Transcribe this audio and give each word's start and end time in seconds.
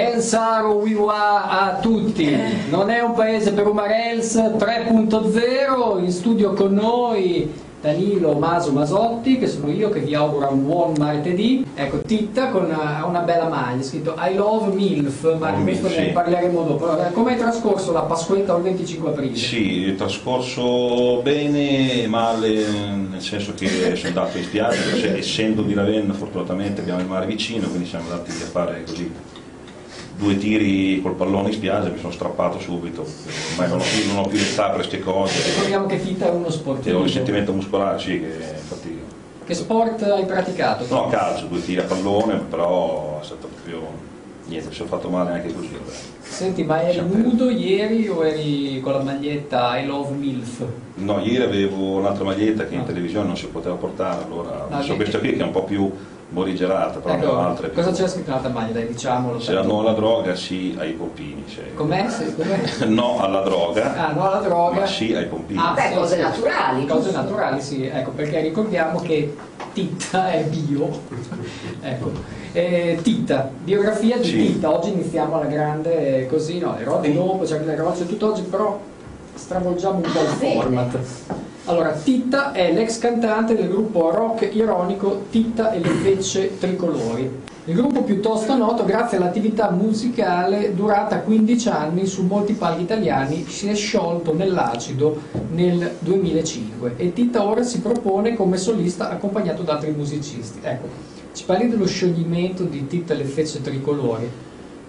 Kensaro 0.00 0.76
Wiwa 0.76 1.50
a 1.50 1.78
tutti, 1.78 2.34
non 2.70 2.88
è 2.88 3.00
un 3.00 3.12
paese 3.12 3.52
per 3.52 3.66
Umarels 3.66 4.34
3.0, 4.34 6.02
in 6.02 6.10
studio 6.10 6.54
con 6.54 6.72
noi 6.72 7.52
Danilo 7.82 8.32
Maso 8.32 8.72
Masotti, 8.72 9.38
che 9.38 9.46
sono 9.46 9.70
io, 9.70 9.90
che 9.90 10.00
vi 10.00 10.14
auguro 10.14 10.50
un 10.52 10.64
buon 10.64 10.94
martedì. 10.96 11.66
Ecco, 11.74 11.98
Titta 11.98 12.48
con 12.48 12.64
una, 12.64 13.04
una 13.04 13.20
bella 13.20 13.48
maglia, 13.48 13.82
scritto 13.82 14.14
I 14.18 14.36
love 14.36 14.72
MILF, 14.74 15.36
ma 15.38 15.50
di 15.50 15.64
questo 15.64 15.88
sì. 15.90 15.96
ne 15.98 16.06
parleremo 16.12 16.62
dopo. 16.62 16.86
Come 17.12 17.34
è 17.34 17.36
trascorso 17.36 17.92
la 17.92 18.00
Pasquetta 18.00 18.56
il 18.56 18.62
25 18.62 19.10
aprile? 19.10 19.36
Sì, 19.36 19.84
è 19.84 19.94
trascorso 19.96 21.20
bene 21.20 22.04
e 22.04 22.06
male, 22.06 22.64
nel 23.10 23.20
senso 23.20 23.52
che 23.52 23.68
sono 23.96 24.08
andato 24.08 24.38
in 24.38 24.44
spiaggia, 24.44 25.14
essendo 25.14 25.60
di 25.60 25.74
Ravenna 25.74 26.14
fortunatamente 26.14 26.80
abbiamo 26.80 27.00
il 27.00 27.06
mare 27.06 27.26
vicino, 27.26 27.68
quindi 27.68 27.86
siamo 27.86 28.10
andati 28.10 28.30
a 28.30 28.46
fare 28.46 28.82
così 28.86 29.38
due 30.20 30.36
tiri 30.36 31.00
col 31.00 31.14
pallone 31.14 31.48
in 31.48 31.54
spiaggia, 31.54 31.88
mi 31.88 31.98
sono 31.98 32.12
strappato 32.12 32.60
subito, 32.60 33.04
ormai 33.52 33.68
non 33.68 33.80
ho 33.80 33.82
più, 33.82 34.06
non 34.12 34.18
ho 34.24 34.28
più 34.28 34.38
l'età 34.38 34.66
per 34.66 34.74
queste 34.76 35.00
cose, 35.00 35.42
Ricordiamo 35.50 35.86
che 35.86 36.00
Titta 36.02 36.26
è 36.26 36.30
uno 36.30 36.44
e 36.44 36.48
ho 36.48 36.52
sportivo. 36.52 36.98
il 36.98 37.04
risentimento 37.04 37.52
muscolare, 37.52 37.98
sì, 37.98 38.20
che 38.20 38.26
infatti... 38.26 39.00
Che 39.46 39.54
sport 39.54 40.02
hai 40.02 40.26
praticato? 40.26 40.84
No, 40.88 41.06
a 41.06 41.10
calcio, 41.10 41.46
due 41.46 41.64
tiri 41.64 41.80
a 41.80 41.84
pallone, 41.84 42.36
però 42.48 43.20
è 43.20 43.24
stato 43.24 43.48
proprio... 43.48 43.80
niente, 44.46 44.68
mi 44.68 44.74
sono 44.74 44.88
fatto 44.90 45.08
male 45.08 45.32
anche 45.32 45.52
così. 45.52 45.70
vabbè. 45.72 45.92
Senti, 46.40 46.64
ma 46.64 46.80
eri 46.82 46.94
Sempre. 46.94 47.20
nudo 47.20 47.50
ieri 47.50 48.08
o 48.08 48.24
eri 48.24 48.80
con 48.80 48.92
la 48.94 49.02
maglietta 49.02 49.76
I 49.78 49.84
love 49.84 50.14
MILF? 50.14 50.64
No, 50.94 51.18
ieri 51.18 51.42
avevo 51.44 51.98
un'altra 51.98 52.24
maglietta 52.24 52.64
che 52.64 52.76
in 52.76 52.80
Ah. 52.80 52.84
televisione 52.84 53.26
non 53.26 53.36
si 53.36 53.46
poteva 53.48 53.74
portare, 53.74 54.24
allora 54.24 54.66
messo 54.70 54.92
che- 54.92 54.96
questa 54.96 55.18
qui 55.18 55.34
che 55.36 55.42
è 55.42 55.44
un 55.44 55.50
po' 55.50 55.64
più 55.64 55.92
morigerata, 56.30 56.98
però 57.00 57.34
ho 57.34 57.38
altre. 57.40 57.66
Ecco, 57.66 57.74
cosa 57.82 57.90
più- 57.90 57.98
c'è 58.04 58.08
scritto 58.08 58.28
nell'altra 58.30 58.52
maglia? 58.52 58.72
Dai, 58.72 58.86
diciamolo. 58.86 59.38
Se 59.38 59.52
no 59.52 59.80
alla 59.80 59.92
droga, 59.92 60.34
sì 60.34 60.74
ai 60.78 60.92
pompini. 60.92 61.44
se- 61.46 61.74
Com'è? 61.74 62.06
No 62.88 63.18
alla 63.20 63.40
droga, 63.42 64.08
Ah, 64.08 64.12
no 64.14 64.30
alla 64.30 64.40
droga. 64.40 64.80
ma 64.80 64.86
sì 64.86 65.12
ai 65.14 65.26
pompini. 65.26 65.60
Ah, 65.62 65.72
Beh, 65.74 65.88
sì, 65.90 65.94
cose 65.94 66.14
sì. 66.16 66.20
naturali. 66.22 66.86
Cose 66.86 67.10
naturali, 67.10 67.60
sì, 67.60 67.84
ecco, 67.84 68.12
perché 68.12 68.40
ricordiamo 68.40 68.98
che 69.00 69.36
Titta 69.74 70.32
è 70.32 70.42
bio. 70.44 70.88
ecco. 71.82 72.38
Eh, 72.52 72.98
Titta, 73.02 73.48
biografia 73.62 74.16
di 74.16 74.24
Sì. 74.24 74.36
Titta, 74.38 74.74
oggi 74.76 74.90
iniziamo 74.90 75.36
alla 75.36 75.44
grande 75.46 76.22
eh, 76.22 76.26
così, 76.30 76.58
no, 76.58 76.76
le 76.78 76.84
robe 76.84 77.12
dopo, 77.12 77.44
c'è 77.44 77.60
le 77.62 77.76
robe, 77.76 77.96
c'è 77.96 78.06
tutto 78.06 78.30
oggi, 78.30 78.42
però 78.42 78.80
stravolgiamo 79.34 79.96
un 79.96 80.02
po' 80.02 80.20
il 80.20 80.36
Bene. 80.38 80.54
format. 80.54 80.98
Allora, 81.66 81.90
Titta 81.90 82.52
è 82.52 82.72
l'ex 82.72 82.98
cantante 82.98 83.54
del 83.54 83.68
gruppo 83.68 84.10
rock 84.10 84.48
ironico 84.52 85.24
Titta 85.30 85.72
e 85.72 85.80
le 85.80 85.88
fecce 85.88 86.58
tricolori. 86.58 87.48
Il 87.66 87.74
gruppo 87.74 88.02
piuttosto 88.02 88.56
noto 88.56 88.84
grazie 88.84 89.18
all'attività 89.18 89.70
musicale 89.70 90.74
durata 90.74 91.20
15 91.20 91.68
anni 91.68 92.06
su 92.06 92.24
molti 92.24 92.54
palchi 92.54 92.82
italiani 92.82 93.44
si 93.46 93.68
è 93.68 93.74
sciolto 93.74 94.34
nell'acido 94.34 95.20
nel 95.50 95.96
2005 95.98 96.94
e 96.96 97.12
Titta 97.12 97.44
ora 97.44 97.62
si 97.62 97.80
propone 97.80 98.34
come 98.34 98.56
solista 98.56 99.10
accompagnato 99.10 99.62
da 99.62 99.74
altri 99.74 99.92
musicisti. 99.92 100.58
Ecco, 100.62 100.88
ci 101.34 101.44
parli 101.44 101.68
dello 101.68 101.86
scioglimento 101.86 102.64
di 102.64 102.86
Titta 102.86 103.12
e 103.12 103.18
le 103.18 103.24
fecce 103.24 103.60
tricolori? 103.60 104.28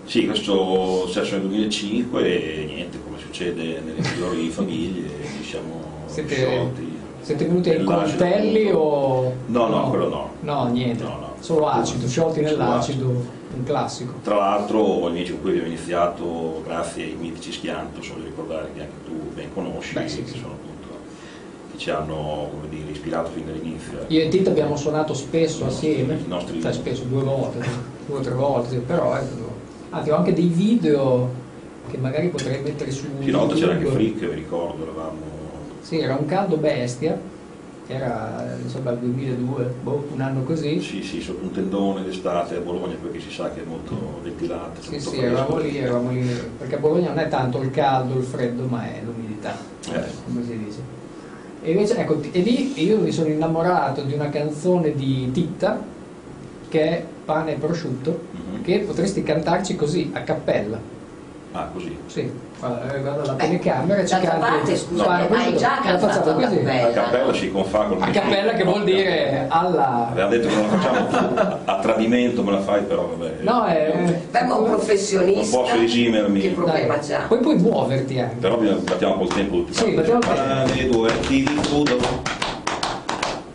Sì, 0.05 0.25
questo 0.25 1.03
è 1.03 1.07
successo 1.07 1.35
nel 1.37 1.43
2005 1.47 2.21
e 2.23 2.65
niente, 2.65 2.99
come 3.03 3.17
succede 3.17 3.81
nelle 3.85 4.01
migliori 4.01 4.49
famiglie, 4.51 5.07
ci 5.37 5.43
siamo 5.49 5.81
Siete- 6.07 6.35
sciolti. 6.35 6.99
Siete 7.21 7.45
venuti 7.45 7.69
ai 7.69 7.83
coltelli 7.83 8.71
o... 8.73 9.31
No, 9.45 9.67
no, 9.67 9.89
quello 9.89 10.09
no. 10.09 10.29
No, 10.39 10.65
niente, 10.71 11.03
No, 11.03 11.09
no. 11.09 11.35
solo 11.39 11.67
acido, 11.67 12.07
sciolti 12.07 12.41
nell'acido, 12.41 13.05
un 13.09 13.63
classico. 13.63 14.13
Tra 14.23 14.35
l'altro 14.37 15.01
gli 15.03 15.11
amici 15.17 15.31
con 15.33 15.41
cui 15.41 15.49
abbiamo 15.51 15.67
iniziato, 15.67 16.63
grazie 16.65 17.03
ai 17.03 17.13
mitici 17.19 17.51
Schianto, 17.51 18.01
sono 18.01 18.19
da 18.21 18.25
ricordare 18.25 18.69
che 18.73 18.79
anche 18.81 18.93
tu 19.05 19.31
ben 19.35 19.53
conosci, 19.53 19.93
Beh, 19.93 20.07
sì, 20.07 20.23
che 20.23 20.31
sì. 20.31 20.39
sono 20.39 20.53
appunto 20.53 20.87
che 21.71 21.77
ci 21.77 21.91
hanno 21.91 22.49
come 22.51 22.67
dire, 22.69 22.89
ispirato 22.89 23.29
fin 23.29 23.45
dall'inizio. 23.45 23.99
Io 24.07 24.21
e 24.23 24.27
Tita 24.27 24.49
abbiamo 24.49 24.75
suonato 24.75 25.13
spesso 25.13 25.63
assieme, 25.67 26.17
nostri- 26.27 26.59
cioè 26.59 26.73
spesso 26.73 27.03
due 27.03 27.21
volte, 27.21 27.59
due 28.07 28.17
o 28.17 28.21
tre 28.21 28.33
volte, 28.33 28.77
però 28.77 29.13
è 29.13 29.21
Anzi, 29.93 30.09
ho 30.09 30.15
anche 30.15 30.33
dei 30.33 30.47
video 30.47 31.29
che 31.89 31.97
magari 31.97 32.29
potrei 32.29 32.61
mettere 32.61 32.91
su 32.91 33.07
volta 33.09 33.55
c'era 33.55 33.73
anche. 33.73 33.87
Frick, 33.87 34.21
mi 34.21 34.35
ricordo, 34.35 34.83
eravamo... 34.83 35.19
Sì, 35.81 35.99
era 35.99 36.15
un 36.15 36.25
caldo 36.25 36.55
bestia, 36.55 37.19
era 37.87 38.55
insomma 38.63 38.91
il 38.91 38.99
2002, 38.99 39.73
boh, 39.83 40.07
un 40.13 40.21
anno 40.21 40.43
così. 40.43 40.79
Sì, 40.79 41.03
sì, 41.03 41.19
sotto 41.19 41.43
un 41.43 41.51
tendone 41.51 42.05
d'estate 42.05 42.55
a 42.55 42.59
Bologna, 42.61 42.95
perché 43.01 43.19
si 43.19 43.31
sa 43.31 43.51
che 43.51 43.63
è 43.63 43.65
molto 43.67 44.21
ventilante. 44.23 44.81
Sì, 44.81 44.91
molto 44.91 45.09
sì, 45.09 45.17
eravamo 45.19 45.57
lì, 45.57 45.77
eravamo 45.77 46.11
lì, 46.11 46.25
perché 46.57 46.75
a 46.75 46.79
Bologna 46.79 47.09
non 47.09 47.19
è 47.19 47.27
tanto 47.27 47.59
il 47.61 47.71
caldo, 47.71 48.17
il 48.17 48.23
freddo, 48.23 48.63
ma 48.67 48.85
è 48.85 49.01
l'umidità, 49.03 49.57
Eh. 49.91 50.03
come 50.25 50.43
si 50.45 50.57
dice. 50.57 50.79
E 51.63 51.71
invece, 51.71 51.97
ecco, 51.97 52.21
e 52.31 52.39
lì 52.39 52.81
io 52.81 52.97
mi 52.97 53.11
sono 53.11 53.27
innamorato 53.27 54.03
di 54.03 54.13
una 54.13 54.29
canzone 54.29 54.95
di 54.95 55.29
Titta, 55.33 55.83
che 56.71 56.81
è 56.83 57.03
Pane 57.25 57.51
e 57.51 57.55
prosciutto, 57.55 58.19
Mhm. 58.31 58.61
che 58.63 58.79
potresti 58.79 59.21
cantarci 59.23 59.75
così, 59.75 60.09
a 60.13 60.21
cappella. 60.21 60.79
Ah, 61.53 61.69
così. 61.73 61.93
Sì, 62.05 62.31
guarda, 62.59 62.93
eh, 62.95 63.01
guarda 63.01 63.25
la 63.25 63.33
telecamera 63.33 63.99
e 63.99 64.07
ci 64.07 64.13
canti. 64.13 64.39
parte, 64.39 64.75
scusa, 64.77 65.03
Pane 65.03 65.27
e 65.27 65.35
hai 65.35 65.57
già 65.57 65.79
cantato 65.83 66.07
facciamo 66.07 66.31
a 66.31 66.33
così. 66.45 66.55
cappella. 66.63 66.87
A 66.87 66.91
cappella 66.91 67.33
si 67.33 67.51
confà 67.51 67.83
col 67.83 67.97
A 68.01 68.09
cappella 68.09 68.53
che 68.53 68.63
vuol 68.63 68.83
dire 68.85 69.45
alla... 69.49 70.07
Avevamo 70.11 70.31
detto 70.31 70.47
che 70.47 70.55
non 70.55 70.63
la 70.63 70.77
facciamo 70.77 71.35
a, 71.35 71.59
a 71.65 71.79
tradimento, 71.79 72.41
me 72.43 72.51
la 72.51 72.61
fai 72.61 72.83
però 72.83 73.05
vabbè. 73.17 73.31
No, 73.41 73.65
è... 73.65 74.21
Beh, 74.31 74.43
ma 74.43 74.55
un 74.55 74.63
professionista. 74.69 75.57
Non 75.57 75.65
posso 75.65 75.75
esimermi. 75.81 76.39
Che 76.39 76.49
problema 76.51 76.95
Dai, 76.95 77.05
c'ha? 77.05 77.25
Poi 77.27 77.39
puoi 77.39 77.55
muoverti 77.57 78.17
anche. 78.19 78.35
Però 78.35 78.55
battiamo 78.57 79.15
col 79.15 79.27
tempo 79.27 79.55
tutti. 79.57 79.73
Sì, 79.73 79.91
battiamo 79.91 80.19
col 80.21 80.35
tempo. 80.35 80.51
Pane, 80.71 80.87
due 80.87 81.09
etti 81.09 81.43
di 81.43 81.59
sudo, 81.63 81.97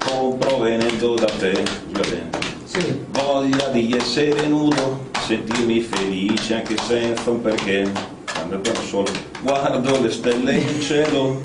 compro 0.07 0.59
venendo 0.59 1.15
da 1.15 1.27
te. 1.39 1.53
Già 1.93 2.01
bene. 2.11 2.36
Sì. 2.79 2.95
Voglia 3.09 3.69
di 3.69 3.95
essere 3.97 4.47
nudo, 4.49 5.09
sentirmi 5.27 5.81
felice 5.81 6.57
anche 6.57 6.77
senza 6.77 7.31
un 7.31 7.41
perché. 7.41 7.91
Quando 8.31 8.57
abbiamo 8.57 8.81
solo 8.81 9.11
guardo 9.41 9.99
le 10.03 10.11
stelle 10.11 10.57
in 10.57 10.81
cielo, 10.81 11.41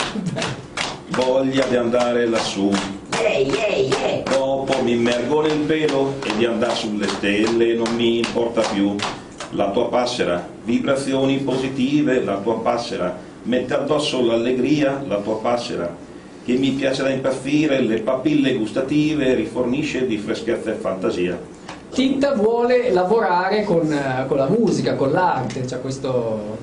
voglia 1.09 1.65
di 1.67 1.77
andare 1.77 2.27
lassù. 2.27 2.69
Dopo 4.29 4.81
mi 4.83 4.91
immergo 4.91 5.41
nel 5.41 5.59
pelo 5.59 6.15
e 6.25 6.35
di 6.35 6.45
andare 6.45 6.75
sulle 6.75 7.07
stelle 7.07 7.75
non 7.75 7.95
mi 7.95 8.17
importa 8.17 8.61
più. 8.61 8.93
La 9.51 9.69
tua 9.71 9.87
passera, 9.87 10.45
vibrazioni 10.65 11.37
positive, 11.37 12.21
la 12.23 12.37
tua 12.37 12.59
passera, 12.59 13.17
mette 13.43 13.73
addosso 13.73 14.21
l'allegria, 14.21 15.01
la 15.07 15.17
tua 15.17 15.37
passera, 15.37 15.95
che 16.43 16.53
mi 16.53 16.71
piace 16.71 17.03
da 17.03 17.09
impazzire, 17.09 17.81
le 17.81 17.99
papille 17.99 18.55
gustative, 18.55 19.33
rifornisce 19.35 20.07
di 20.07 20.17
freschezza 20.17 20.71
e 20.71 20.73
fantasia. 20.73 21.39
Titta 21.91 22.33
vuole 22.33 22.91
lavorare 22.91 23.63
con, 23.63 23.91
eh, 23.91 24.25
con 24.27 24.37
la 24.37 24.47
musica, 24.47 24.95
con 24.95 25.11
l'arte, 25.11 25.61
c'è 25.61 25.81
questo, 25.81 26.57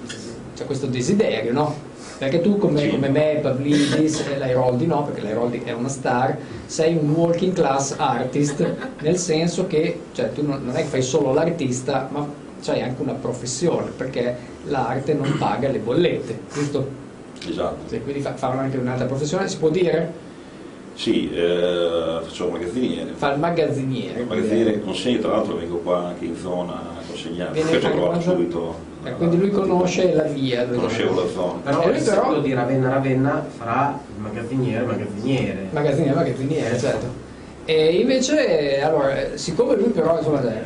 c'è 0.56 0.64
questo 0.64 0.86
desiderio, 0.86 1.52
no? 1.52 1.86
Perché 2.18 2.40
tu 2.40 2.56
come, 2.58 2.80
Sì. 2.80 2.88
come 2.88 3.08
me, 3.10 3.38
Pavlidis 3.40 4.24
e 4.26 4.38
l'Airoldi 4.38 4.86
no, 4.86 5.04
perché 5.04 5.20
l'Airoldi 5.20 5.62
è 5.64 5.72
una 5.72 5.88
star, 5.88 6.36
sei 6.66 6.96
un 6.96 7.10
working 7.12 7.52
class 7.52 7.94
artist, 7.96 8.74
nel 9.02 9.16
senso 9.18 9.68
che 9.68 10.00
cioè, 10.12 10.32
tu 10.32 10.44
non, 10.44 10.64
non 10.64 10.74
è 10.74 10.80
che 10.80 10.86
fai 10.86 11.02
solo 11.02 11.32
l'artista, 11.32 12.08
ma 12.10 12.26
c'hai 12.60 12.82
anche 12.82 13.00
una 13.02 13.12
professione, 13.12 13.90
perché 13.96 14.34
l'arte 14.64 15.14
non 15.14 15.36
paga 15.38 15.68
le 15.68 15.78
bollette, 15.78 16.40
giusto? 16.52 17.06
Esatto. 17.46 17.88
Sì, 17.88 18.00
quindi 18.02 18.20
fa, 18.20 18.34
fa 18.34 18.48
anche 18.48 18.76
un'altra 18.78 19.06
professione, 19.06 19.48
si 19.48 19.58
può 19.58 19.68
dire? 19.68 20.26
Sì, 20.94 21.30
eh, 21.32 22.18
faccio 22.22 22.46
il 22.46 22.52
magazziniere. 22.52 23.10
Fa 23.14 23.32
il 23.32 23.38
magazziniere. 23.38 24.20
Il 24.20 24.26
magazziniere 24.26 24.80
consegna, 24.80 25.18
tra 25.20 25.30
l'altro 25.32 25.56
vengo 25.56 25.76
qua 25.76 26.06
anche 26.08 26.24
in 26.24 26.36
zona 26.36 26.72
a 26.72 27.02
consegnare, 27.06 27.52
Viene 27.52 27.70
perché 27.70 27.86
ho 27.86 27.90
trovato 27.90 28.20
subito. 28.20 28.74
Eh, 29.04 29.12
quindi 29.12 29.38
lui 29.38 29.50
conosce 29.50 30.12
la 30.12 30.24
via. 30.24 30.66
Conoscevo 30.66 31.22
la 31.22 31.28
zona. 31.30 31.60
Però 31.62 31.82
E 31.82 31.90
lui 31.92 32.00
però- 32.02 32.40
di 32.40 32.52
Ravenna 32.52 32.88
Ravenna 32.90 33.46
farà 33.56 33.98
il 34.16 34.20
magazziniere 34.20 34.84
magazziniere. 34.84 35.68
Magazziniere, 35.70 36.14
magazziniere, 36.14 36.78
certo. 36.78 37.26
E 37.64 37.94
invece, 38.00 38.80
allora, 38.80 39.14
siccome 39.34 39.76
lui 39.76 39.90
però 39.90 40.16
insomma, 40.18 40.42
eh, 40.52 40.62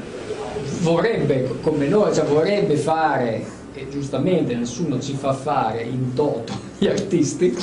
vorrebbe, 0.80 1.56
come 1.60 1.88
noi, 1.88 2.14
cioè, 2.14 2.24
vorrebbe 2.24 2.76
fare, 2.76 3.34
e 3.34 3.44
giustamente 3.92 4.54
nessuno 4.54 4.98
ci 4.98 5.12
fa 5.14 5.34
fare 5.34 5.82
in 5.82 6.14
toto 6.14 6.52
gli 6.78 6.86
artisti, 6.86 7.54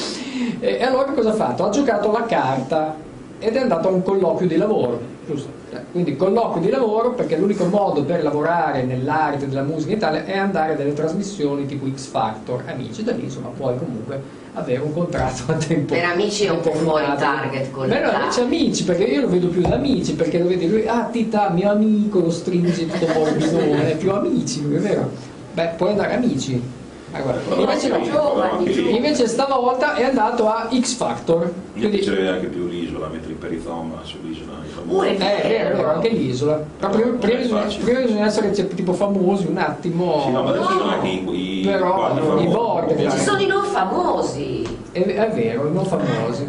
e 0.59 0.83
allora 0.83 1.11
cosa 1.11 1.29
ha 1.29 1.33
fatto? 1.33 1.65
Ha 1.65 1.69
giocato 1.69 2.11
la 2.11 2.25
carta 2.25 2.95
ed 3.39 3.55
è 3.55 3.59
andato 3.59 3.87
a 3.87 3.91
un 3.91 4.03
colloquio 4.03 4.47
di 4.47 4.55
lavoro, 4.55 4.99
giusto? 5.25 5.57
Eh, 5.71 5.79
Quindi 5.91 6.15
colloquio 6.15 6.61
di 6.61 6.69
lavoro 6.69 7.11
perché 7.11 7.37
l'unico 7.37 7.65
modo 7.65 8.03
per 8.03 8.23
lavorare 8.23 8.83
nell'arte 8.83 9.47
della 9.47 9.63
musica 9.63 9.91
in 9.91 9.97
Italia 9.97 10.25
è 10.25 10.37
andare 10.37 10.73
a 10.73 10.75
delle 10.75 10.93
trasmissioni 10.93 11.65
tipo 11.65 11.85
X 11.93 12.07
Factor, 12.07 12.63
amici, 12.67 13.03
da 13.03 13.11
lì 13.11 13.23
insomma 13.23 13.49
puoi 13.49 13.77
comunque 13.77 14.21
avere 14.53 14.81
un 14.81 14.93
contratto 14.93 15.51
a 15.51 15.55
tempo 15.55 15.93
Per 15.93 16.03
amici 16.03 16.45
è 16.45 16.49
un 16.49 16.59
po' 16.59 16.71
fuori 16.71 17.05
target 17.17 17.71
con 17.71 17.87
Beh, 17.87 17.99
no, 18.01 18.11
invece 18.11 18.41
amici, 18.41 18.83
perché 18.83 19.03
io 19.03 19.21
lo 19.21 19.29
vedo 19.29 19.47
più 19.47 19.61
da 19.61 19.75
amici, 19.75 20.13
perché 20.13 20.39
lo 20.39 20.47
vedi 20.47 20.67
lui, 20.69 20.87
ah 20.87 21.07
Tita, 21.11 21.49
mio 21.49 21.69
amico, 21.69 22.19
lo 22.19 22.31
stringi 22.31 22.87
tutto 22.87 23.07
morbidone, 23.13 23.91
è 23.91 23.95
più 23.95 24.11
amici, 24.11 24.59
è 24.61 24.79
vero? 24.79 25.28
Beh, 25.53 25.69
puoi 25.77 25.89
andare 25.91 26.15
amici. 26.15 26.77
Ah, 27.11 27.21
guarda, 27.21 27.55
invece 27.55 27.87
no. 27.87 28.03
giovani, 28.03 28.95
Invece 28.95 29.27
stavolta 29.27 29.95
è 29.95 30.03
andato 30.03 30.47
a 30.47 30.69
X 30.71 30.93
Factor. 30.93 31.51
Quindi, 31.73 31.97
piacerebbe 31.97 32.27
anche 32.29 32.45
più 32.47 32.67
l'isola, 32.67 33.07
mettere 33.07 33.31
il 33.31 33.37
perizoma 33.37 33.95
sull'isola. 34.03 34.51
i 34.63 34.69
famosi. 34.69 35.07
Eh, 35.09 35.41
è 35.41 35.47
vero, 35.47 35.89
anche 35.89 36.09
l'isola. 36.09 36.63
Però 36.77 36.91
prima, 36.91 37.17
prima 37.17 37.61
prima 37.81 37.99
bisogna 38.01 38.25
essere 38.27 38.53
cioè, 38.53 38.67
tipo 38.67 38.93
famosi 38.93 39.47
un 39.47 39.57
attimo. 39.57 40.21
Sì, 40.23 40.29
no, 40.31 40.43
ma 40.43 40.49
adesso 40.51 40.69
No. 40.69 40.77
sono 40.77 40.89
anche 40.91 41.07
i, 41.07 41.61
i 41.61 41.65
Però, 41.65 42.37
i 42.39 42.45
border, 42.47 43.11
Ci 43.11 43.17
sono 43.19 43.39
i 43.39 43.47
non 43.47 43.63
famosi. 43.63 44.77
È, 44.91 44.99
è 45.01 45.31
vero, 45.33 45.67
non 45.69 45.85
famosi. 45.85 46.47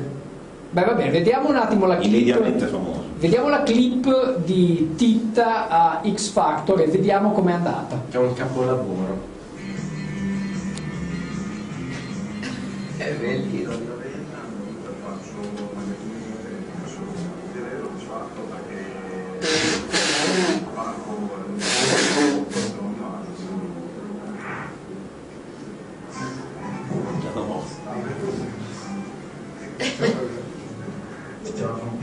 Beh, 0.73 0.85
va 0.85 0.93
bene, 0.93 1.11
vediamo 1.11 1.49
un 1.49 1.57
attimo 1.57 1.87
la 1.87 1.99
I 1.99 2.09
mediamente 2.11 2.59
clip. 2.67 2.71
famosi. 2.71 3.00
Vediamo 3.21 3.51
la 3.51 3.63
clip 3.65 4.39
di 4.47 4.95
Titta 4.97 5.69
a 5.69 6.03
X 6.03 6.31
Factor 6.31 6.81
e 6.81 6.87
vediamo 6.87 7.33
com'è 7.33 7.53
andata. 7.53 8.01
È 8.11 8.17
un 8.17 8.33
capolavoro. 8.33 9.21
È 12.97 13.13
bellissimo. 13.13 14.00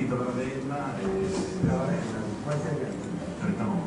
Ciao, 0.07 0.15
sono 0.15 0.23
Tito 0.23 0.23
Ravenna 0.23 0.95
e... 0.99 1.03
Quanti 2.43 2.67
anni 2.67 2.79
hai? 2.79 2.95
39. 3.43 3.81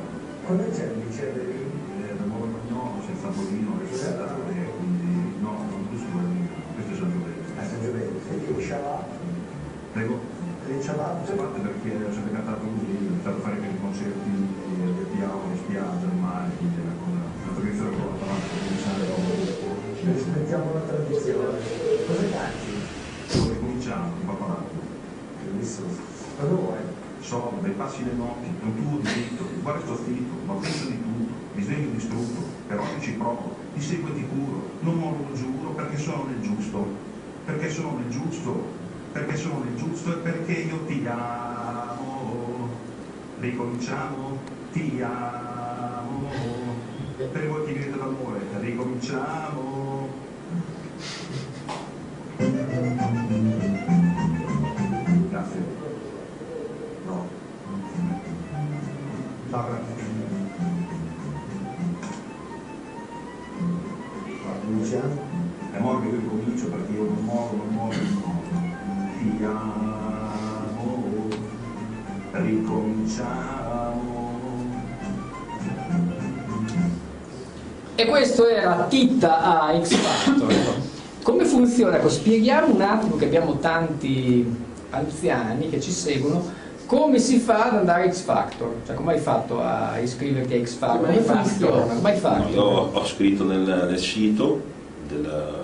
Quando 0.45 0.69
c'è 0.69 0.85
il 0.93 1.01
liceo 1.07 1.33
Eh, 1.33 2.13
da 2.13 2.25
Nuovo 2.29 2.45
Magnolo, 2.45 3.01
senza 3.01 3.29
Bolino, 3.29 3.73
all'università, 3.73 4.29
e 4.29 4.69
quindi 4.77 5.41
no, 5.41 5.65
non 5.65 5.89
tu 5.89 5.97
solo 5.97 6.21
questo 6.77 6.93
è 6.93 6.97
San 7.01 7.09
Giovese. 7.09 7.41
A 7.57 7.65
San 7.65 7.81
Giovese, 7.81 8.13
sei 8.29 8.53
di 8.53 8.61
Scialà? 8.61 9.01
Prego? 9.93 10.21
Di 10.69 10.83
Scialà? 10.83 11.25
A 11.25 11.33
parte 11.41 11.59
perché 11.61 11.89
ho 12.05 12.13
sempre 12.13 12.33
cantato 12.37 12.69
così, 12.69 12.85
ho 12.85 13.09
iniziato 13.09 13.37
a 13.37 13.41
fare 13.41 13.55
anche 13.57 13.69
dei 13.73 13.81
concerti 13.81 14.31
del 14.77 15.07
piano, 15.17 15.41
in 15.49 15.57
spiaggia, 15.57 16.05
al 16.05 16.21
mare, 16.21 16.51
quindi 16.61 16.81
una 16.85 16.97
cosa, 17.01 17.21
tradizione 17.49 17.97
che 17.97 18.03
ho 18.05 18.13
fatto, 18.21 18.45
quindi 18.61 18.77
sai, 18.85 19.09
Rispettiamo 20.13 20.73
la 20.75 20.81
tradizione. 20.81 21.59
Cosa 22.05 22.25
canti? 22.29 22.73
Ricominciamo, 23.31 24.13
il 24.21 24.27
papalato. 24.27 24.60
Bellissimo. 25.45 25.89
Cosa 26.37 26.55
vuoi? 26.55 26.79
So, 27.21 27.53
dai 27.61 27.73
passi 27.73 28.05
le 28.05 28.13
notti, 28.13 28.47
è 28.47 28.65
un 28.65 28.75
tuo 28.77 28.99
diritto, 28.99 29.45
guarda 29.63 29.81
sto 29.83 29.97
zitto, 30.05 30.35
ma 30.47 30.55
penso 30.55 30.87
di 30.87 31.03
tutto, 31.03 31.33
mi 31.55 31.63
sveglio 31.63 31.91
distrutto, 31.91 32.41
però 32.67 32.83
io 32.83 33.01
ci 33.01 33.13
provo, 33.13 33.57
ti 33.75 33.81
seguo 33.81 34.09
e 34.09 34.15
ti 34.15 34.27
curo, 34.27 34.71
non 34.81 34.97
mollo 34.97 35.29
lo 35.29 35.35
giuro 35.35 35.71
perché 35.71 35.99
sono 35.99 36.25
nel 36.25 36.41
giusto, 36.41 36.87
perché 37.45 37.69
sono 37.69 37.99
nel 37.99 38.11
giusto, 38.11 38.65
perché 39.13 39.37
sono 39.37 39.63
nel 39.65 39.77
giusto 39.77 40.13
e 40.13 40.17
perché 40.17 40.53
io 40.53 40.85
ti 40.87 41.07
amo. 41.07 42.69
Ricominciamo, 43.41 44.39
ti 44.73 45.01
amo, 45.03 46.29
per 47.17 47.49
voi 47.49 47.67
chi 47.67 47.73
vive 47.73 47.97
d'amore, 47.97 48.41
ricominciamo. 48.61 49.80
Ti 69.41 69.47
amo, 69.47 71.29
ricominciamo. 72.33 74.29
E 77.95 78.05
questo 78.07 78.47
era 78.47 78.85
Titta 78.87 79.41
a 79.41 79.81
X 79.83 79.95
Factor. 79.95 80.55
Come 81.23 81.47
funziona? 81.47 81.97
Ecco, 81.97 82.11
spieghiamo 82.11 82.75
un 82.75 82.83
attimo 82.83 83.17
che 83.17 83.25
abbiamo 83.25 83.57
tanti 83.57 84.45
anziani 84.91 85.71
che 85.71 85.81
ci 85.81 85.91
seguono 85.91 86.59
come 86.85 87.19
si 87.19 87.39
fa 87.39 87.71
ad 87.71 87.77
andare 87.77 88.09
a 88.09 88.13
X 88.13 88.21
Factor? 88.21 88.75
Cioè 88.85 88.95
come 88.95 89.15
hai 89.15 89.21
fatto 89.21 89.63
a 89.63 89.99
iscriverti 90.01 90.53
a 90.53 90.63
X 90.63 90.75
Factor? 90.75 90.99
Come 91.07 91.17
hai 91.17 91.25
Come 91.25 91.35
fatto? 91.37 91.49
funziona? 91.49 91.95
Come 91.95 92.11
hai 92.11 92.15
No, 92.15 92.21
fatto? 92.21 92.49
io 92.53 92.63
ho 92.63 93.05
scritto 93.07 93.45
nel, 93.45 93.87
nel 93.89 93.99
sito 93.99 94.61
del, 95.09 95.55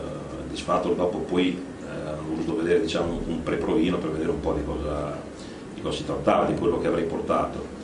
di 0.49 0.57
Sfatolo, 0.57 0.95
dopo 0.95 1.19
poi 1.19 1.75
voluto 2.29 2.57
vedere 2.57 2.81
diciamo, 2.81 3.21
un 3.27 3.43
pre-provino 3.43 3.99
per 3.99 4.11
vedere 4.11 4.31
un 4.31 4.41
po' 4.41 4.53
di 4.53 4.65
cosa, 4.65 5.19
di 5.75 5.81
cosa 5.81 5.97
si 5.97 6.05
trattava, 6.05 6.45
di 6.47 6.55
quello 6.55 6.79
che 6.81 6.87
avrei 6.87 7.05
portato. 7.05 7.75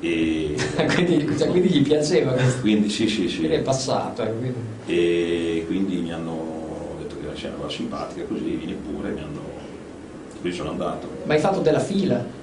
E 0.00 0.54
quindi, 0.94 1.36
cioè, 1.38 1.48
quindi 1.48 1.68
gli 1.68 1.82
piaceva 1.82 2.32
questo. 2.32 2.60
quindi 2.60 2.88
sì, 2.88 3.06
sì, 3.08 3.28
sì. 3.28 3.36
Quindi 3.38 3.56
è 3.56 3.60
passato. 3.60 4.22
ecco, 4.22 4.38
quindi- 4.38 4.58
E 4.86 5.64
quindi 5.66 5.96
mi 5.96 6.12
hanno 6.12 6.96
detto 7.00 7.16
che 7.20 7.46
era 7.46 7.56
una 7.58 7.68
simpatica, 7.70 8.24
così 8.24 8.42
vieni 8.42 8.74
pure, 8.74 9.10
mi 9.10 9.20
hanno... 9.20 9.40
Quindi 10.40 10.56
sono 10.56 10.70
andato. 10.70 11.06
Ma 11.24 11.34
hai 11.34 11.40
fatto 11.40 11.60
della 11.60 11.80
fila? 11.80 12.38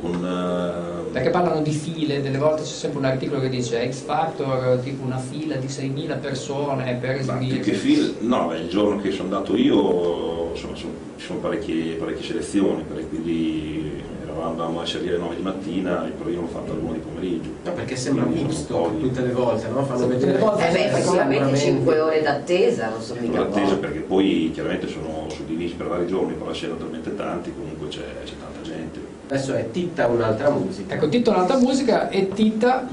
Con... 0.00 0.24
eh, 0.24 1.10
Perché 1.10 1.30
parlano 1.30 1.60
di 1.60 1.72
file, 1.72 2.22
delle 2.22 2.38
volte 2.38 2.62
c'è 2.62 2.68
sempre 2.68 3.00
un 3.00 3.06
articolo 3.06 3.40
che 3.40 3.48
dice 3.48 3.90
X 3.90 4.02
Factor, 4.02 4.78
tipo 4.78 5.04
una 5.04 5.18
fila 5.18 5.56
di 5.56 5.66
6.000 5.66 6.20
persone 6.20 6.94
per 7.00 7.24
Ma 7.24 7.34
più 7.38 7.48
che 7.60 7.72
esibirsi. 7.72 7.80
fil, 7.80 8.14
no, 8.20 8.46
beh, 8.46 8.58
il 8.60 8.68
giorno 8.68 9.00
che 9.00 9.10
sono 9.10 9.24
andato 9.24 9.56
io, 9.56 10.43
insomma, 10.54 10.76
sono- 10.76 10.92
ci 11.16 11.26
sono 11.26 11.38
parecchie, 11.40 11.94
parecchie 11.94 12.24
selezioni, 12.24 12.84
quindi 13.08 14.02
eravamo 14.22 14.82
essere 14.82 15.02
lì 15.04 15.08
alle 15.10 15.18
9 15.18 15.36
di 15.36 15.42
mattina, 15.42 16.06
e 16.06 16.10
però 16.10 16.28
io 16.30 16.40
l'ho 16.40 16.46
fatto 16.48 16.72
alle 16.72 16.80
1 16.80 16.92
di 16.92 16.98
pomeriggio. 16.98 17.50
No, 17.64 17.72
perché 17.72 17.96
sembra 17.96 18.24
Quindi 18.24 18.54
di- 18.54 18.66
tutte 19.00 19.20
le 19.22 19.32
volte, 19.32 19.68
no? 19.68 19.84
Fanno 19.84 20.06
vedere 20.08 20.32
le 20.32 20.38
volte. 20.38 20.68
Eh 20.68 20.72
beh, 20.72 20.84
effettivamente 20.86 21.56
sicuramente. 21.56 21.58
5 21.58 22.00
ore 22.00 22.22
d'attesa, 22.22 22.88
non 22.88 23.00
so 23.00 23.14
mica 23.18 23.36
Sono 23.38 23.48
attesa 23.50 23.66
poco. 23.68 23.78
perché 23.80 23.98
poi 24.00 24.50
chiaramente 24.52 24.88
sono 24.88 25.26
suddivisi 25.30 25.74
per 25.74 25.86
vari 25.88 26.06
giorni, 26.06 26.32
però 26.34 26.50
essendo 26.50 26.76
talmente 26.76 27.14
tanti 27.14 27.52
comunque 27.56 27.88
c'è, 27.88 28.00
c'è 28.24 28.32
tanta 28.40 28.60
gente. 28.62 28.98
Adesso 29.28 29.54
è 29.54 29.70
Titta 29.70 30.06
un'altra 30.08 30.50
musica. 30.50 30.94
Ecco, 30.94 31.08
Tito 31.08 31.30
un'altra 31.30 31.56
musica 31.58 32.08
e 32.10 32.28
Tita, 32.28 32.86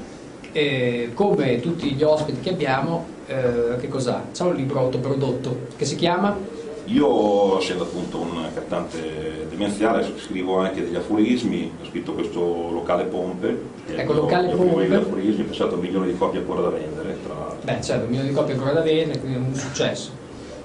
eh, 0.53 1.09
come 1.13 1.59
tutti 1.59 1.91
gli 1.93 2.03
ospiti 2.03 2.39
che 2.39 2.49
abbiamo, 2.51 3.05
eh, 3.27 3.77
che 3.79 3.87
cos'ha? 3.87 4.23
C'ha 4.33 4.45
un 4.45 4.55
libro 4.55 4.79
autoprodotto 4.79 5.67
che 5.75 5.85
si 5.85 5.95
chiama 5.95 6.37
Io, 6.85 7.59
essendo 7.59 7.83
appunto 7.83 8.19
un 8.19 8.47
cantante 8.53 9.47
demenziale, 9.49 10.05
scrivo 10.17 10.57
anche 10.57 10.83
degli 10.83 10.95
aforismi, 10.95 11.71
ho 11.81 11.85
scritto 11.85 12.13
questo 12.13 12.69
locale 12.71 13.03
Pompe, 13.05 13.69
Ecco, 13.87 14.13
Locale 14.13 14.53
Pompe. 14.55 14.87
di 14.87 14.93
aforismi, 14.93 15.43
ho 15.43 15.45
passato 15.45 15.75
un 15.75 15.81
milione 15.81 16.07
di 16.07 16.17
copie 16.17 16.39
ancora 16.39 16.61
da 16.61 16.69
vendere, 16.69 17.17
tra 17.23 17.33
l'altro. 17.33 17.59
Beh, 17.63 17.79
c'è 17.79 17.95
un 17.97 18.07
milione 18.07 18.27
di 18.29 18.33
copie 18.33 18.53
ancora 18.53 18.71
da 18.73 18.81
vendere, 18.81 19.19
quindi 19.19 19.37
è 19.37 19.41
un 19.41 19.55
successo. 19.55 20.09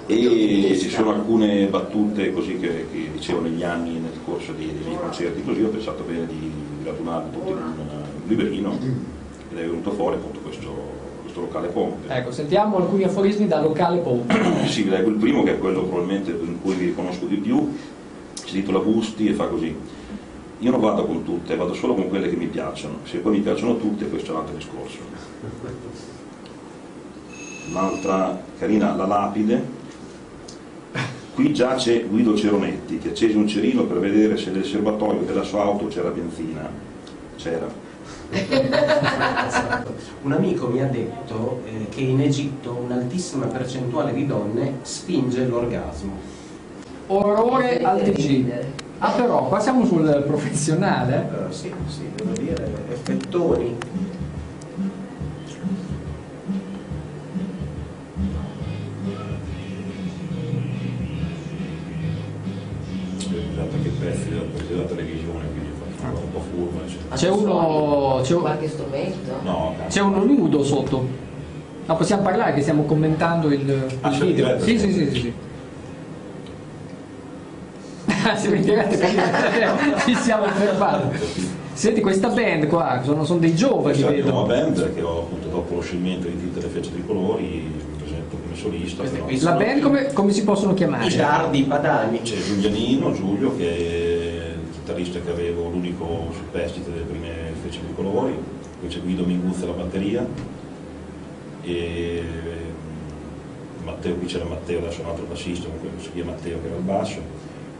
E 0.09 0.77
ci 0.81 0.89
sono 0.89 1.11
alcune 1.11 1.67
battute 1.67 2.33
così 2.33 2.59
che, 2.59 2.87
che 2.93 3.11
dicevo 3.13 3.41
negli 3.41 3.65
anni 3.65 3.95
nel 3.95 4.19
corso 4.25 4.53
dei, 4.53 4.73
dei 4.85 4.97
concerti, 4.97 5.43
così 5.43 5.63
ho 5.63 5.69
pensato 5.69 6.05
bene 6.05 6.27
di, 6.27 6.53
radunarli 6.85 7.31
tutti 7.33 7.51
in 7.51 7.57
un, 7.57 7.73
un 7.79 8.03
librino 8.27 8.79
ed 9.51 9.59
è 9.59 9.61
venuto 9.63 9.91
fuori 9.91 10.15
appunto 10.15 10.39
questo, 10.41 10.86
questo 11.37 11.41
locale 11.41 11.69
Pompe. 11.69 12.13
Ecco, 12.13 12.33
sentiamo 12.33 12.79
alcuni 12.79 13.05
aforismi 13.05 13.47
da 13.47 13.61
locale 13.61 13.99
Pompe. 13.99 14.35
Sì, 14.67 14.89
leggo 14.89 15.11
il 15.11 15.17
primo 15.17 15.43
che 15.43 15.53
è 15.53 15.59
quello 15.59 15.83
probabilmente 15.83 16.31
in 16.31 16.61
cui 16.61 16.75
vi 16.75 16.87
riconosco 16.87 17.27
di 17.27 17.37
più, 17.37 17.77
si 18.35 18.53
titola 18.53 18.79
Busti 18.79 19.29
e 19.29 19.35
fa 19.35 19.47
così. 19.47 19.75
Io 20.59 20.71
non 20.71 20.81
vado 20.81 21.05
con 21.05 21.23
tutte, 21.23 21.55
vado 21.55 21.75
solo 21.75 21.95
con 21.95 22.09
quelle 22.09 22.31
che 22.31 22.37
mi 22.37 22.47
piacciono. 22.47 22.99
Se 23.05 23.19
poi 23.19 23.33
mi 23.33 23.41
piacciono 23.41 23.77
tutte, 23.77 24.09
questo 24.09 24.31
è 24.31 24.35
un 24.35 24.41
altro 24.41 24.57
discorso. 24.57 24.99
Un'altra 27.69 28.43
carina, 28.59 28.95
la 28.95 29.07
lapide. 29.07 29.85
Qui 31.35 31.53
giace 31.53 32.05
Guido 32.05 32.35
Ceronetti 32.35 32.97
che 32.97 33.11
accese 33.11 33.37
un 33.37 33.47
cerino 33.47 33.85
per 33.85 33.99
vedere 33.99 34.39
se 34.39 34.51
nel 34.51 34.65
serbatoio 34.65 35.21
della 35.21 35.43
sua 35.43 35.65
auto 35.65 35.87
c'era 35.89 36.09
benzina. 36.09 36.67
C'era. 37.37 37.86
Un 40.23 40.33
amico 40.33 40.67
mi 40.69 40.83
ha 40.83 40.87
detto 40.87 41.63
eh, 41.65 41.89
che 41.89 42.01
in 42.01 42.21
Egitto 42.21 42.73
un'altissima 42.85 43.47
percentuale 43.47 44.13
di 44.13 44.27
donne 44.27 44.79
spinge 44.83 45.45
l'orgasmo. 45.47 46.13
Orrore 47.07 47.81
al 47.83 48.03
TG. 48.03 48.53
Ah 48.99 49.11
però, 49.11 49.47
qua 49.47 49.61
siamo 49.61 49.85
sul 49.85 50.25
professionale. 50.27 51.29
Eh, 51.49 51.53
sì, 51.53 51.73
sì, 51.87 52.11
devo 52.15 52.33
dire, 52.33 52.73
effettoni. 52.91 53.77
C'è 67.17 67.29
uno, 67.31 68.21
c'è, 68.23 68.35
un- 68.35 68.41
Qualche 68.43 68.69
strumento? 68.69 69.33
No, 69.43 69.75
c'è 69.89 70.01
uno 70.03 70.23
nudo 70.25 70.63
sotto. 70.63 71.09
Ma 71.87 71.95
possiamo 71.95 72.23
parlare 72.23 72.53
che 72.53 72.61
stiamo 72.63 72.83
commentando 72.83 73.49
il, 73.53 73.61
il 73.61 73.99
Ah, 74.03 74.11
video? 74.11 74.61
Sì, 74.61 74.79
sì. 74.79 74.93
sì, 74.93 75.11
sì, 75.11 75.21
sì. 78.41 78.49
quindi 78.49 78.73
ci 80.05 80.15
siamo 80.17 80.45
fermati. 80.47 81.19
Senti, 81.73 82.01
questa 82.01 82.29
band 82.29 82.67
qua, 82.69 83.01
sono, 83.05 83.25
sono 83.25 83.39
dei 83.39 83.55
giovani, 83.55 84.01
è 84.01 84.19
la 84.21 84.31
nuova 84.31 84.55
vedo. 84.55 84.65
band 84.71 84.95
che 84.95 85.03
ho 85.03 85.19
appunto 85.21 85.49
dopo 85.49 85.75
lo 85.75 85.81
scioglimento 85.83 86.27
di 86.27 86.41
tutte 86.41 86.61
le 86.61 86.69
fece 86.73 86.91
tricolori, 86.91 87.45
mi 87.45 87.97
presento 87.99 88.37
come 88.43 88.57
solista. 88.57 89.03
La 89.45 89.53
band 89.57 89.81
come, 89.83 90.13
come 90.13 90.33
si 90.33 90.43
possono 90.43 90.73
I 90.73 90.75
chiamare? 90.75 91.15
dardi 91.15 91.63
padani. 91.65 92.23
C'è 92.23 92.37
Giulianino, 92.37 93.13
Giulio, 93.13 93.55
che 93.57 94.06
il 94.99 95.05
chitarrista 95.05 95.21
che 95.21 95.31
avevo, 95.31 95.69
l'unico 95.69 96.29
superstite 96.33 96.91
delle 96.91 97.05
prime 97.05 97.31
fece 97.63 97.81
tricolori, 97.85 98.37
poi 98.81 98.89
c'è 98.89 99.01
Guido 99.01 99.25
Minguzza 99.25 99.65
alla 99.65 99.75
batteria 99.75 100.27
e 101.63 102.23
Matteo, 103.85 104.15
qui 104.15 104.27
c'era 104.27 104.45
Matteo, 104.45 104.79
adesso 104.79 105.03
un 105.03 105.09
altro 105.09 105.25
bassista, 105.29 105.67
comunque 105.69 105.91
si 106.03 106.11
chiama 106.13 106.33
Matteo 106.33 106.61
che 106.61 106.67
era 106.67 106.77
al 106.77 106.83
basso. 106.83 107.21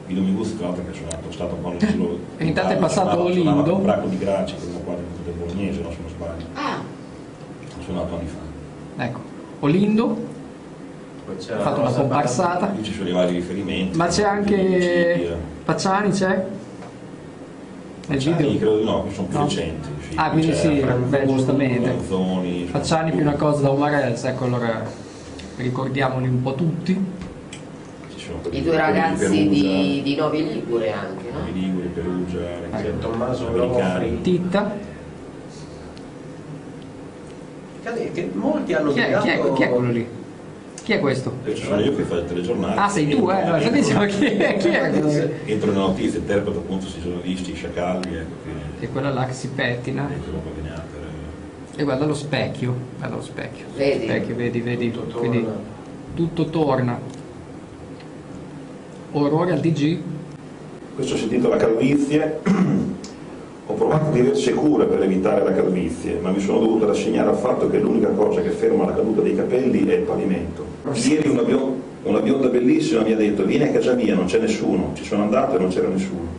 Guido 0.07 0.21
Minguzza 0.21 0.55
tra 0.57 0.67
l'altro 0.67 0.85
che 0.85 0.91
è 0.91 0.95
suonato, 0.95 1.29
è 1.29 1.33
stato 1.33 1.55
quando 1.57 1.85
giro 1.85 2.19
E 2.37 2.47
intanto 2.47 2.73
è 2.73 2.77
passato 2.77 3.11
suonava, 3.11 3.33
suonava 3.33 3.57
Lindo. 3.57 3.73
con 3.73 3.83
Bracco 3.83 4.07
di 4.07 4.19
Graci, 4.19 4.55
che 4.55 4.63
è 4.63 4.69
uno 4.69 4.79
qua 4.79 4.95
del 4.95 5.35
Bolognese, 5.35 5.81
no, 5.81 5.91
se 5.91 5.97
non 6.01 6.11
sbaglio, 6.11 6.45
Ah, 6.55 6.77
ha 6.77 7.83
suonato 7.83 8.15
anni 8.15 8.29
fa. 8.29 9.03
Ecco, 9.05 9.21
Olindo, 9.61 10.17
ha 11.29 11.59
fatto 11.59 11.81
una 11.81 11.91
comparsata. 11.91 12.73
Lì 12.77 12.85
ci 12.85 12.93
sono 12.93 13.09
i 13.09 13.13
vari 13.13 13.35
riferimenti. 13.35 13.97
Ma 13.97 14.07
c'è 14.07 14.23
anche 14.23 15.37
Pacciani, 15.65 16.11
c'è? 16.11 16.47
Nel 18.09 18.19
video? 18.19 18.57
credo 18.57 18.79
di 18.79 18.85
no, 18.85 19.05
che 19.05 19.15
sono 19.15 19.27
più 19.27 19.39
No? 19.39 19.45
recenti. 19.47 19.89
sì. 20.09 20.15
Ah, 20.17 20.31
quindi 20.31 20.49
C'è 20.49 20.55
sì, 20.55 20.87
beh, 21.09 21.27
giustamente. 21.27 21.89
Franzoni, 21.91 22.65
Facciani 22.71 23.11
più 23.11 23.21
una 23.21 23.35
cosa 23.35 23.63
da 23.63 23.71
Umarels, 23.71 24.25
ecco 24.25 24.45
allora 24.45 24.85
ricordiamoli 25.57 26.29
un 26.29 26.43
po' 26.43 26.55
tutti. 26.55 27.05
I 28.51 28.63
due 28.63 28.77
ragazzi 28.77 29.49
di, 29.49 30.01
di 30.03 30.15
Novi 30.17 30.45
Ligure 30.53 30.93
anche, 30.93 31.31
no? 31.33 31.39
Novi 31.39 31.53
Liguri, 31.61 31.87
Perugia, 31.89 32.39
C'è 32.77 32.99
Tommaso 32.99 33.49
americani. 33.49 34.21
Titta. 34.23 34.73
Che, 37.83 38.11
che 38.13 38.31
molti 38.35 38.73
hanno 38.75 38.93
Chi 38.93 38.99
è, 38.99 39.19
chi, 39.19 39.29
è, 39.29 39.53
chi 39.53 39.63
è 39.63 39.69
quello 39.69 39.91
lì? 39.93 40.09
Chi 40.87 40.93
è 40.93 41.01
questo? 41.01 41.33
E 41.45 41.53
ci 41.57 41.65
sono 41.65 41.81
io 41.81 41.97
che 41.97 42.05
faccio 42.05 42.21
il 42.21 42.27
telegiornale. 42.29 42.81
Ah, 42.81 42.89
sei 42.89 43.09
tu, 43.09 43.29
eh? 43.29 43.61
Sto 43.61 43.71
dicendo 43.71 44.05
chi, 44.07 44.25
è- 44.25 44.57
chi 44.57 44.69
era 44.69 44.89
quello 44.89 45.09
lì? 45.09 45.31
Entro 45.47 45.73
nelle 45.73 45.81
notizie, 45.83 46.21
interpreto 46.21 46.59
appunto 46.61 46.87
sui 46.87 47.03
giornalisti, 47.03 47.51
i 47.51 47.55
sciacalli, 47.57 48.15
ecco 48.15 48.35
che 48.45 48.51
Che 48.79 48.89
quella 48.93 49.11
là 49.11 49.25
che 49.27 49.33
si 49.33 49.49
pettina. 49.49 50.09
E 51.75 51.83
guarda 51.83 52.05
lo 52.07 52.15
specchio, 52.15 52.73
guarda 52.99 53.17
lo 53.17 53.23
specchio. 53.23 53.65
Vedi? 53.75 54.05
Specchio, 54.05 54.37
vedi, 54.37 54.61
vedi. 54.61 54.93
Tutto 54.93 55.19
Quindi 55.19 55.43
torna. 55.43 55.59
tutto 56.15 56.51
torna. 56.51 57.01
Orrore 59.11 59.53
al 59.55 59.61
TG. 59.61 59.99
Questo 60.95 61.17
si 61.17 61.25
intitola 61.25 61.57
Calvizie. 61.57 62.39
Ho 63.69 63.75
provato 63.75 64.13
diverse 64.13 64.55
cure 64.55 64.85
per 64.85 65.03
evitare 65.03 65.43
la 65.43 65.53
calvizie, 65.53 66.19
ma 66.23 66.31
mi 66.31 66.39
sono 66.41 66.61
dovuto 66.61 66.87
rassegnare 66.87 67.31
al 67.31 67.37
fatto 67.37 67.69
che 67.69 67.79
l'unica 67.81 68.09
cosa 68.11 68.41
che 68.41 68.51
ferma 68.51 68.85
la 68.87 68.95
caduta 68.95 69.23
dei 69.23 69.35
capelli 69.35 69.85
è 69.87 69.95
il 69.95 70.03
pavimento. 70.03 70.65
Ieri 70.93 71.29
una, 71.29 71.43
bio- 71.43 71.75
una 72.05 72.21
bionda 72.21 72.47
bellissima 72.47 73.03
mi 73.03 73.13
ha 73.13 73.17
detto 73.17 73.45
vieni 73.45 73.65
a 73.65 73.71
casa 73.73 73.95
mia, 73.95 74.15
non 74.15 74.27
c'è 74.27 74.39
nessuno. 74.39 74.93
Ci 74.95 75.05
sono 75.05 75.25
andato 75.25 75.57
e 75.57 75.59
non 75.59 75.71
c'era 75.71 75.89
nessuno. 75.89 76.35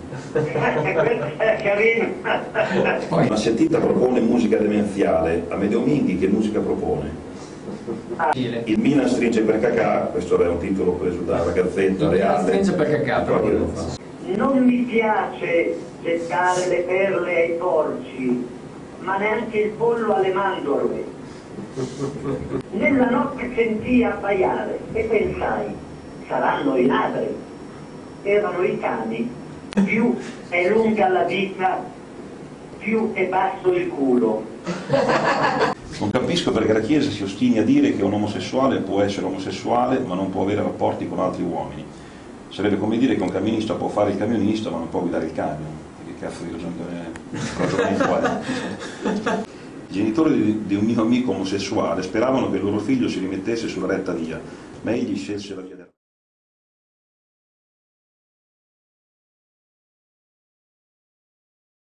Poi 3.10 3.26
Una 3.26 3.36
sentita 3.36 3.80
propone 3.80 4.22
musica 4.22 4.56
demenziale, 4.58 5.44
a 5.50 5.58
Medeo 5.58 5.82
Minghi 5.82 6.18
che 6.18 6.28
musica 6.28 6.60
propone? 6.60 7.26
Il 8.34 8.80
Milan 8.80 9.08
stringe 9.10 9.42
per 9.42 9.60
cacà, 9.60 10.10
questo 10.12 10.42
è 10.42 10.48
un 10.48 10.60
titolo 10.60 10.94
preso 10.94 11.20
dalla 11.26 11.52
Gazzetta 11.52 11.82
Il 11.82 11.92
Milan 11.92 12.10
Reale. 12.12 12.44
stringe 12.44 12.72
per 12.72 12.90
cacà, 12.90 13.20
proprio. 13.22 14.06
Non 14.36 14.62
mi 14.62 14.80
piace 14.80 15.78
gettare 16.04 16.68
le 16.68 16.80
perle 16.82 17.44
ai 17.44 17.52
porci, 17.54 18.46
ma 19.00 19.18
neanche 19.18 19.58
il 19.58 19.70
pollo 19.70 20.16
alle 20.16 20.34
mandorle. 20.34 21.06
Nella 22.72 23.10
notte 23.10 23.50
sentii 23.56 24.04
abbaiare 24.04 24.80
e 24.92 25.04
pensai, 25.04 25.68
saranno 26.28 26.76
i 26.76 26.86
ladri. 26.86 27.34
Erano 28.24 28.64
i 28.64 28.78
cani. 28.80 29.32
Più 29.86 30.18
è 30.50 30.70
lunga 30.70 31.08
la 31.08 31.24
vita, 31.24 31.82
più 32.80 33.14
è 33.14 33.28
basso 33.28 33.72
il 33.72 33.88
culo. 33.88 34.44
Non 36.00 36.12
capisco 36.12 36.52
perché 36.52 36.74
la 36.74 36.82
Chiesa 36.82 37.10
si 37.10 37.24
ostini 37.24 37.60
a 37.60 37.64
dire 37.64 37.96
che 37.96 38.04
un 38.04 38.12
omosessuale 38.12 38.80
può 38.80 39.02
essere 39.02 39.26
omosessuale 39.26 40.00
ma 40.00 40.16
non 40.16 40.30
può 40.30 40.42
avere 40.42 40.64
rapporti 40.64 41.08
con 41.08 41.20
altri 41.20 41.44
uomini. 41.44 41.86
Sarebbe 42.58 42.80
come 42.80 42.98
dire 42.98 43.16
che 43.16 43.22
un 43.22 43.30
camionista 43.30 43.76
può 43.76 43.88
fare 43.88 44.10
il 44.10 44.18
camionista 44.18 44.72
ma 44.72 44.80
non 44.80 44.90
può 44.90 45.02
guidare 45.02 45.26
il 45.26 45.32
camion. 45.32 45.70
Che 46.04 46.16
cazzo 46.20 46.42
di 46.42 46.50
ragione- 46.50 46.74
è? 46.90 47.06
I 49.90 49.94
genitori 49.94 50.64
di, 50.66 50.74
un 50.74 50.86
mio 50.86 51.04
amico 51.04 51.34
omosessuale 51.34 52.02
speravano 52.02 52.50
che 52.50 52.58
il 52.58 52.64
loro 52.64 52.80
figlio 52.80 53.08
si 53.10 53.20
rimettesse 53.20 53.68
sulla 53.68 53.86
retta 53.86 54.12
via, 54.12 54.42
ma 54.82 54.92
egli 54.92 55.16
scelse 55.16 55.54
la 55.54 55.62
via 55.62 55.76